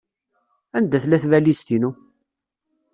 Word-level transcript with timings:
Anda 0.77 0.97
tella 1.03 1.17
tbalizt-inu? 1.23 1.91